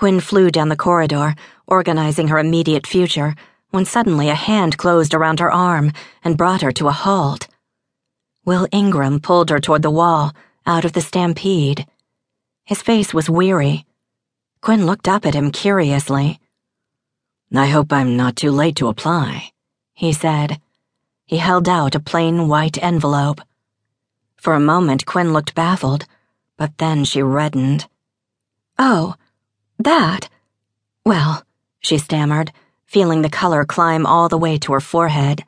Quinn 0.00 0.18
flew 0.18 0.50
down 0.50 0.70
the 0.70 0.76
corridor, 0.76 1.34
organizing 1.66 2.28
her 2.28 2.38
immediate 2.38 2.86
future, 2.86 3.34
when 3.68 3.84
suddenly 3.84 4.30
a 4.30 4.34
hand 4.34 4.78
closed 4.78 5.12
around 5.12 5.40
her 5.40 5.52
arm 5.52 5.92
and 6.24 6.38
brought 6.38 6.62
her 6.62 6.72
to 6.72 6.88
a 6.88 6.90
halt. 7.04 7.48
Will 8.46 8.66
Ingraham 8.72 9.20
pulled 9.20 9.50
her 9.50 9.60
toward 9.60 9.82
the 9.82 9.90
wall, 9.90 10.32
out 10.64 10.86
of 10.86 10.94
the 10.94 11.02
stampede. 11.02 11.86
His 12.64 12.80
face 12.80 13.12
was 13.12 13.28
weary. 13.28 13.84
Quinn 14.62 14.86
looked 14.86 15.06
up 15.06 15.26
at 15.26 15.34
him 15.34 15.50
curiously. 15.50 16.40
I 17.54 17.66
hope 17.66 17.92
I'm 17.92 18.16
not 18.16 18.36
too 18.36 18.52
late 18.52 18.76
to 18.76 18.88
apply, 18.88 19.50
he 19.92 20.14
said. 20.14 20.62
He 21.26 21.36
held 21.36 21.68
out 21.68 21.94
a 21.94 22.00
plain 22.00 22.48
white 22.48 22.82
envelope. 22.82 23.42
For 24.36 24.54
a 24.54 24.60
moment, 24.60 25.04
Quinn 25.04 25.34
looked 25.34 25.54
baffled, 25.54 26.06
but 26.56 26.78
then 26.78 27.04
she 27.04 27.20
reddened. 27.20 27.86
Oh, 28.78 29.16
that? 29.84 30.28
Well, 31.04 31.44
she 31.80 31.98
stammered, 31.98 32.52
feeling 32.86 33.22
the 33.22 33.30
color 33.30 33.64
climb 33.64 34.06
all 34.06 34.28
the 34.28 34.38
way 34.38 34.58
to 34.58 34.72
her 34.72 34.80
forehead. 34.80 35.44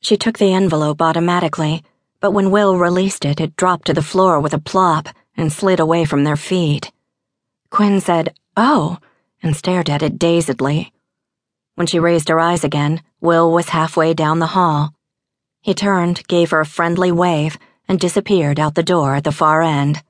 She 0.00 0.16
took 0.16 0.38
the 0.38 0.52
envelope 0.52 1.02
automatically, 1.02 1.84
but 2.20 2.32
when 2.32 2.50
Will 2.50 2.76
released 2.76 3.24
it, 3.24 3.40
it 3.40 3.56
dropped 3.56 3.86
to 3.86 3.94
the 3.94 4.02
floor 4.02 4.40
with 4.40 4.54
a 4.54 4.58
plop 4.58 5.08
and 5.36 5.52
slid 5.52 5.80
away 5.80 6.04
from 6.04 6.24
their 6.24 6.36
feet. 6.36 6.90
Quinn 7.70 8.00
said, 8.00 8.34
Oh, 8.56 8.98
and 9.42 9.56
stared 9.56 9.88
at 9.88 10.02
it 10.02 10.18
dazedly. 10.18 10.92
When 11.76 11.86
she 11.86 11.98
raised 11.98 12.28
her 12.28 12.40
eyes 12.40 12.64
again, 12.64 13.02
Will 13.20 13.50
was 13.50 13.70
halfway 13.70 14.12
down 14.12 14.38
the 14.38 14.54
hall. 14.58 14.92
He 15.62 15.74
turned, 15.74 16.26
gave 16.28 16.50
her 16.50 16.60
a 16.60 16.66
friendly 16.66 17.12
wave, 17.12 17.58
and 17.88 18.00
disappeared 18.00 18.58
out 18.58 18.74
the 18.74 18.82
door 18.82 19.14
at 19.14 19.24
the 19.24 19.32
far 19.32 19.62
end. 19.62 20.02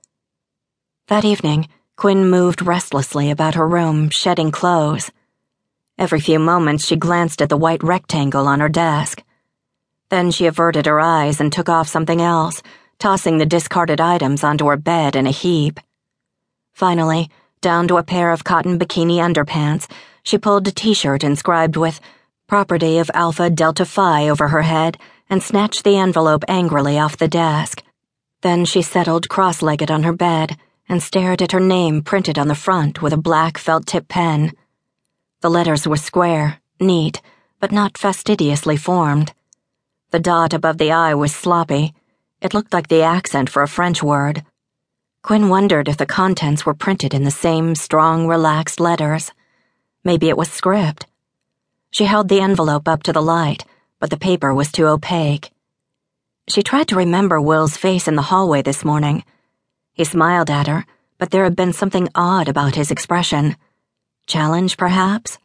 That 1.09 1.25
evening, 1.25 1.69
Quinn 2.01 2.31
moved 2.31 2.63
restlessly 2.63 3.31
about 3.31 3.57
her 3.57 3.69
room, 3.69 4.09
shedding 4.09 4.51
clothes. 4.51 5.11
Every 5.99 6.19
few 6.19 6.39
moments, 6.39 6.87
she 6.87 6.97
glanced 6.97 7.43
at 7.43 7.51
the 7.51 7.59
white 7.59 7.83
rectangle 7.83 8.49
on 8.49 8.61
her 8.61 8.71
desk. 8.71 9.23
Then 10.09 10.31
she 10.31 10.47
averted 10.47 10.87
her 10.87 10.99
eyes 10.99 11.43
and 11.43 11.53
took 11.53 11.69
off 11.69 11.89
something 11.89 12.23
else, 12.23 12.63
tossing 12.99 13.37
the 13.37 13.45
discarded 13.45 14.01
items 14.01 14.43
onto 14.43 14.67
her 14.69 14.79
bed 14.79 15.15
in 15.15 15.27
a 15.27 15.31
heap. 15.31 15.79
Finally, 16.73 17.29
down 17.61 17.87
to 17.89 17.99
a 17.99 18.03
pair 18.03 18.31
of 18.33 18.45
cotton 18.45 18.79
bikini 18.79 19.19
underpants, 19.19 19.87
she 20.23 20.39
pulled 20.39 20.67
a 20.69 20.73
t 20.73 20.95
shirt 20.95 21.23
inscribed 21.23 21.77
with 21.77 22.01
Property 22.47 22.97
of 22.97 23.11
Alpha 23.13 23.51
Delta 23.51 23.85
Phi 23.85 24.27
over 24.27 24.49
her 24.49 24.63
head 24.63 24.97
and 25.29 25.43
snatched 25.43 25.85
the 25.85 25.99
envelope 25.99 26.47
angrily 26.49 26.99
off 26.99 27.19
the 27.19 27.29
desk. 27.29 27.83
Then 28.41 28.65
she 28.65 28.81
settled 28.81 29.29
cross 29.29 29.61
legged 29.61 29.91
on 29.91 30.05
her 30.05 30.15
bed 30.15 30.57
and 30.91 31.01
stared 31.01 31.41
at 31.41 31.53
her 31.53 31.61
name 31.61 32.03
printed 32.03 32.37
on 32.37 32.49
the 32.49 32.55
front 32.55 33.01
with 33.01 33.13
a 33.13 33.17
black 33.29 33.57
felt 33.57 33.87
tip 33.87 34.09
pen. 34.09 34.53
The 35.41 35.49
letters 35.49 35.87
were 35.87 35.97
square, 35.97 36.61
neat, 36.81 37.23
but 37.61 37.71
not 37.71 37.97
fastidiously 37.97 38.77
formed. 38.77 39.33
The 40.11 40.19
dot 40.19 40.53
above 40.53 40.79
the 40.79 40.91
I 40.91 41.15
was 41.15 41.33
sloppy. 41.33 41.95
It 42.43 42.55
looked 42.55 42.73
like 42.73 42.89
the 42.89 43.03
accent 43.03 43.49
for 43.49 43.63
a 43.63 43.69
French 43.69 44.03
word. 44.03 44.43
Quinn 45.23 45.49
wondered 45.49 45.87
if 45.87 45.97
the 45.97 46.07
contents 46.07 46.67
were 46.67 46.75
printed 46.75 47.15
in 47.15 47.23
the 47.23 47.31
same 47.31 47.77
strong, 47.77 48.27
relaxed 48.27 48.81
letters. 48.81 49.31
Maybe 50.03 50.29
it 50.29 50.37
was 50.37 50.51
script. 50.51 51.07
She 51.93 52.05
held 52.07 52.29
the 52.29 52.41
envelope 52.41 52.89
up 52.89 53.05
to 53.05 53.13
the 53.13 53.23
light, 53.23 53.65
but 54.01 54.11
the 54.11 54.17
paper 54.17 54.53
was 54.53 54.73
too 54.73 54.87
opaque. 54.87 55.53
She 56.49 56.65
tried 56.65 56.89
to 56.89 56.97
remember 56.97 57.41
Will's 57.41 57.77
face 57.77 58.09
in 58.09 58.17
the 58.17 58.31
hallway 58.31 58.63
this 58.63 58.85
morning. 58.85 59.23
He 60.01 60.05
smiled 60.05 60.49
at 60.49 60.67
her, 60.67 60.87
but 61.19 61.31
there 61.31 61.45
had 61.45 61.55
been 61.55 61.75
something 61.75 62.09
odd 62.15 62.49
about 62.49 62.75
his 62.75 62.91
expression. 62.91 63.59
Challenge, 64.27 64.79
perhaps? 64.79 65.37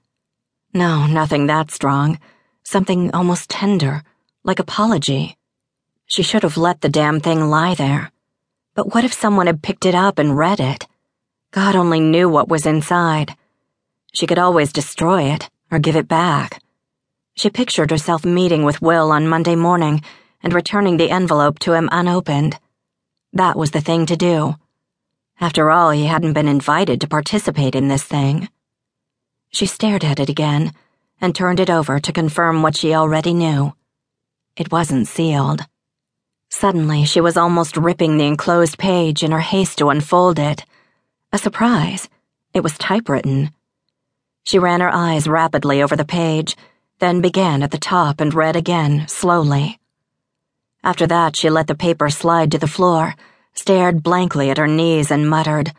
No, 0.73 1.05
nothing 1.07 1.47
that 1.47 1.71
strong. 1.71 2.19
Something 2.63 3.13
almost 3.13 3.49
tender 3.49 4.01
like 4.45 4.59
apology. 4.59 5.35
She 6.05 6.23
should 6.23 6.43
have 6.43 6.55
let 6.55 6.79
the 6.79 6.87
damn 6.87 7.19
thing 7.19 7.49
lie 7.49 7.75
there. 7.75 8.13
But 8.75 8.93
what 8.95 9.03
if 9.03 9.11
someone 9.11 9.47
had 9.47 9.61
picked 9.61 9.85
it 9.85 9.93
up 9.93 10.19
and 10.19 10.37
read 10.37 10.61
it? 10.61 10.87
God 11.51 11.75
only 11.75 11.99
knew 11.99 12.29
what 12.29 12.47
was 12.47 12.65
inside. 12.65 13.35
She 14.13 14.25
could 14.25 14.39
always 14.39 14.71
destroy 14.71 15.23
it 15.23 15.49
or 15.69 15.79
give 15.79 15.97
it 15.97 16.07
back. 16.07 16.61
She 17.35 17.49
pictured 17.49 17.91
herself 17.91 18.23
meeting 18.23 18.63
with 18.63 18.81
Will 18.81 19.11
on 19.11 19.27
Monday 19.27 19.57
morning 19.57 20.01
and 20.41 20.53
returning 20.53 20.95
the 20.95 21.11
envelope 21.11 21.59
to 21.59 21.73
him 21.73 21.89
unopened. 21.91 22.57
That 23.35 23.57
was 23.57 23.71
the 23.71 23.81
thing 23.81 24.05
to 24.05 24.15
do. 24.15 24.55
After 25.41 25.69
all, 25.69 25.91
he 25.91 26.05
hadn't 26.05 26.33
been 26.33 26.47
invited 26.47 27.01
to 27.01 27.07
participate 27.07 27.75
in 27.75 27.89
this 27.89 28.03
thing. 28.03 28.47
She 29.49 29.65
stared 29.65 30.05
at 30.05 30.21
it 30.21 30.29
again 30.29 30.71
and 31.19 31.35
turned 31.35 31.59
it 31.59 31.69
over 31.69 31.99
to 31.99 32.13
confirm 32.13 32.61
what 32.61 32.77
she 32.77 32.93
already 32.93 33.33
knew. 33.33 33.73
It 34.55 34.71
wasn't 34.71 35.09
sealed. 35.09 35.65
Suddenly, 36.49 37.03
she 37.03 37.19
was 37.19 37.35
almost 37.35 37.75
ripping 37.75 38.17
the 38.17 38.25
enclosed 38.25 38.77
page 38.77 39.21
in 39.21 39.31
her 39.31 39.41
haste 39.41 39.79
to 39.79 39.89
unfold 39.89 40.39
it. 40.39 40.63
A 41.33 41.37
surprise. 41.37 42.07
It 42.53 42.63
was 42.63 42.77
typewritten. 42.77 43.51
She 44.45 44.59
ran 44.59 44.79
her 44.79 44.93
eyes 44.93 45.27
rapidly 45.27 45.83
over 45.83 45.97
the 45.97 46.05
page, 46.05 46.55
then 46.99 47.19
began 47.19 47.63
at 47.63 47.71
the 47.71 47.77
top 47.77 48.21
and 48.21 48.33
read 48.33 48.55
again, 48.55 49.09
slowly. 49.09 49.77
After 50.85 51.07
that, 51.07 51.35
she 51.35 51.49
let 51.49 51.65
the 51.65 51.73
paper 51.73 52.11
slide 52.11 52.51
to 52.51 52.59
the 52.59 52.67
floor, 52.67 53.15
stared 53.55 54.03
blankly 54.03 54.51
at 54.51 54.59
her 54.59 54.67
knees, 54.67 55.09
and 55.09 55.27
muttered, 55.27 55.73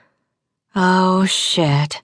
Oh, 0.74 1.24
shit. 1.26 1.94